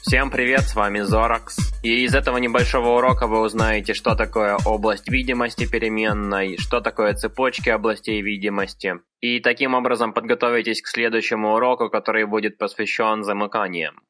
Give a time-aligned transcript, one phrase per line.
[0.00, 1.58] Всем привет, с вами Зоракс.
[1.82, 7.68] И из этого небольшого урока вы узнаете, что такое область видимости переменной, что такое цепочки
[7.68, 8.94] областей видимости.
[9.20, 14.00] И таким образом подготовитесь к следующему уроку, который будет посвящен замыканиям.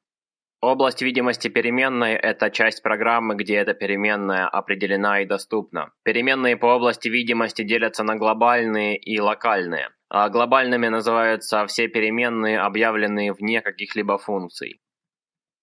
[0.66, 5.92] Область видимости переменной– это часть программы, где эта переменная определена и доступна.
[6.02, 9.90] Переменные по области видимости делятся на глобальные и локальные.
[10.08, 14.80] А глобальными называются все переменные, объявленные вне каких-либо функций.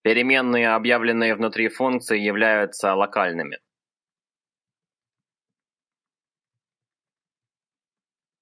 [0.04, 3.60] Переменные, объявленные внутри функции, являются локальными.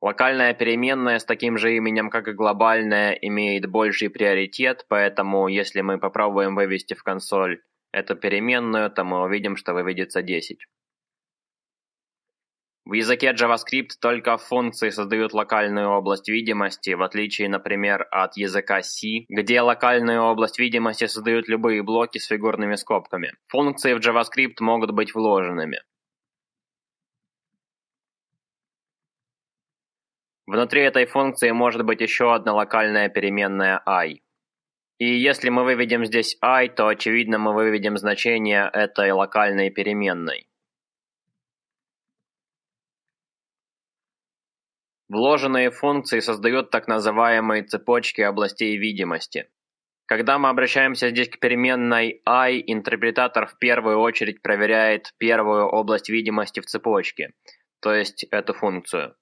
[0.01, 5.99] Локальная переменная с таким же именем, как и глобальная, имеет больший приоритет, поэтому если мы
[5.99, 10.65] попробуем вывести в консоль эту переменную, то мы увидим, что выведется 10.
[12.83, 19.25] В языке JavaScript только функции создают локальную область видимости, в отличие, например, от языка C,
[19.29, 23.33] где локальную область видимости создают любые блоки с фигурными скобками.
[23.49, 25.81] Функции в JavaScript могут быть вложенными.
[30.51, 34.21] Внутри этой функции может быть еще одна локальная переменная i.
[34.97, 40.49] И если мы выведем здесь i, то очевидно мы выведем значение этой локальной переменной.
[45.07, 49.49] Вложенные функции создают так называемые цепочки областей видимости.
[50.05, 56.59] Когда мы обращаемся здесь к переменной i, интерпретатор в первую очередь проверяет первую область видимости
[56.59, 57.31] в цепочке,
[57.79, 59.15] то есть эту функцию.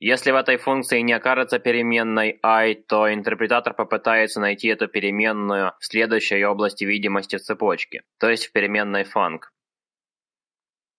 [0.00, 5.84] Если в этой функции не окажется переменной i, то интерпретатор попытается найти эту переменную в
[5.84, 9.40] следующей области видимости цепочки, то есть в переменной func.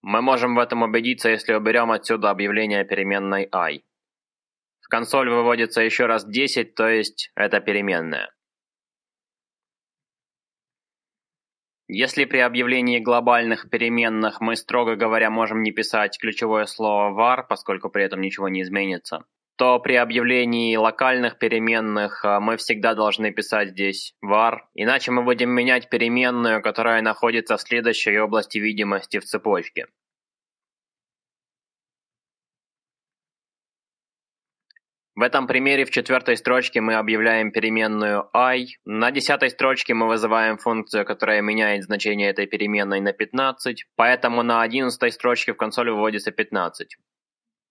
[0.01, 3.83] Мы можем в этом убедиться, если уберем отсюда объявление переменной i.
[4.81, 8.31] В консоль выводится еще раз 10, то есть это переменная.
[11.87, 17.89] Если при объявлении глобальных переменных мы, строго говоря, можем не писать ключевое слово var, поскольку
[17.89, 19.25] при этом ничего не изменится,
[19.55, 25.51] то при объявлении локальных переменных а, мы всегда должны писать здесь var, иначе мы будем
[25.51, 29.85] менять переменную, которая находится в следующей области видимости в цепочке.
[35.15, 38.65] В этом примере в четвертой строчке мы объявляем переменную i.
[38.83, 44.61] На десятой строчке мы вызываем функцию, которая меняет значение этой переменной на 15, поэтому на
[44.61, 46.97] одиннадцатой строчке в консоль выводится 15.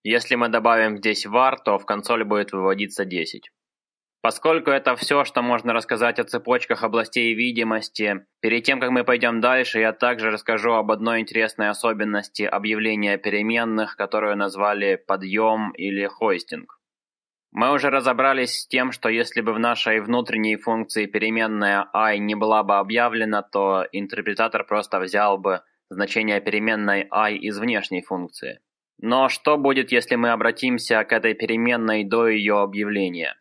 [0.01, 3.51] Если мы добавим здесь var, то в консоль будет выводиться 10.
[4.21, 9.39] Поскольку это все, что можно рассказать о цепочках областей видимости, перед тем, как мы пойдем
[9.39, 16.79] дальше, я также расскажу об одной интересной особенности объявления переменных, которую назвали подъем или хостинг.
[17.57, 22.35] Мы уже разобрались с тем, что если бы в нашей внутренней функции переменная i не
[22.35, 28.59] была бы объявлена, то интерпретатор просто взял бы значение переменной i из внешней функции.
[28.99, 33.37] Но что будет, если мы обратимся к этой переменной до ее объявления?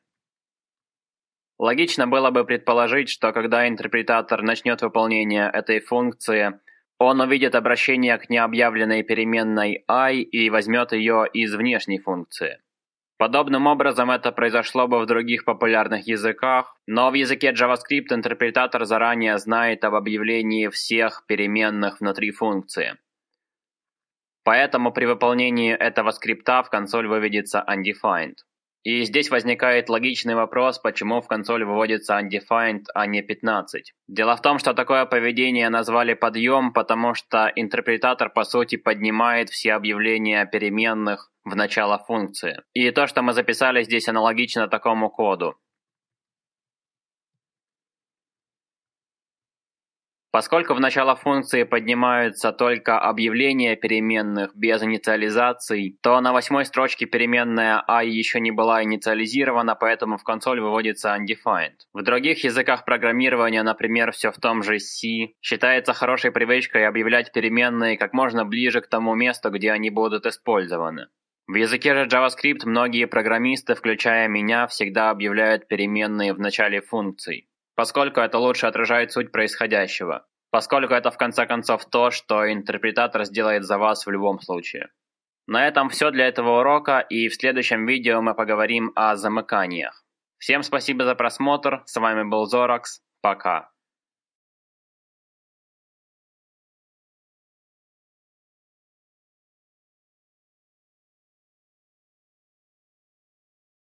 [1.58, 6.60] Логично было бы предположить, что когда интерпретатор начнет выполнение этой функции,
[6.98, 12.60] он увидит обращение к необъявленной переменной i и возьмет ее из внешней функции.
[13.24, 19.38] Подобным образом это произошло бы в других популярных языках, но в языке JavaScript интерпретатор заранее
[19.38, 22.98] знает об объявлении всех переменных внутри функции.
[24.44, 28.34] Поэтому при выполнении этого скрипта в консоль выведется undefined.
[28.82, 33.94] И здесь возникает логичный вопрос, почему в консоль выводится undefined, а не 15.
[34.06, 39.72] Дело в том, что такое поведение назвали подъем, потому что интерпретатор по сути поднимает все
[39.72, 42.62] объявления переменных в начало функции.
[42.72, 45.56] И то, что мы записали здесь аналогично такому коду.
[50.34, 57.84] Поскольку в начало функции поднимаются только объявления переменных без инициализаций, то на восьмой строчке переменная
[57.86, 61.86] i еще не была инициализирована, поэтому в консоль выводится undefined.
[61.92, 67.96] В других языках программирования, например, все в том же C, считается хорошей привычкой объявлять переменные
[67.96, 71.06] как можно ближе к тому месту, где они будут использованы.
[71.46, 78.20] В языке же JavaScript многие программисты, включая меня, всегда объявляют переменные в начале функций поскольку
[78.20, 83.78] это лучше отражает суть происходящего, поскольку это в конце концов то, что интерпретатор сделает за
[83.78, 84.90] вас в любом случае.
[85.46, 90.02] На этом все для этого урока, и в следующем видео мы поговорим о замыканиях.
[90.38, 93.70] Всем спасибо за просмотр, с вами был Зоракс, пока.